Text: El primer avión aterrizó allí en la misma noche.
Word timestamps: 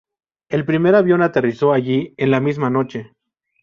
El 0.49 0.65
primer 0.65 0.95
avión 0.95 1.21
aterrizó 1.21 1.73
allí 1.73 2.15
en 2.17 2.31
la 2.31 2.39
misma 2.39 2.71
noche. 2.71 3.11